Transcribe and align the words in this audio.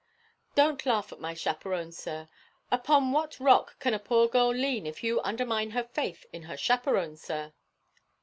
'Don't 0.55 0.87
laugh 0.87 1.11
at 1.13 1.19
my 1.19 1.35
chaperon, 1.35 1.91
sir. 1.91 2.27
Upon 2.71 3.11
what 3.11 3.39
rock 3.39 3.77
can 3.79 3.93
a 3.93 3.99
poor 3.99 4.27
girl 4.27 4.49
lean 4.49 4.87
if 4.87 5.03
you 5.03 5.21
undermine 5.21 5.69
her 5.69 5.83
faith 5.83 6.25
in 6.33 6.41
her 6.41 6.57
chaperon, 6.57 7.15
sir.' 7.15 7.53